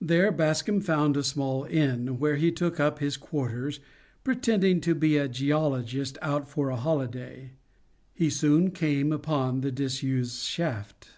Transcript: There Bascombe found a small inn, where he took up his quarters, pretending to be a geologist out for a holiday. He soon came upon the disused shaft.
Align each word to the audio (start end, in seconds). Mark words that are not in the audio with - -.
There 0.00 0.30
Bascombe 0.30 0.84
found 0.84 1.16
a 1.16 1.24
small 1.24 1.64
inn, 1.64 2.20
where 2.20 2.36
he 2.36 2.52
took 2.52 2.78
up 2.78 3.00
his 3.00 3.16
quarters, 3.16 3.80
pretending 4.22 4.80
to 4.82 4.94
be 4.94 5.16
a 5.16 5.26
geologist 5.26 6.16
out 6.22 6.48
for 6.48 6.70
a 6.70 6.76
holiday. 6.76 7.54
He 8.12 8.30
soon 8.30 8.70
came 8.70 9.10
upon 9.10 9.62
the 9.62 9.72
disused 9.72 10.44
shaft. 10.46 11.08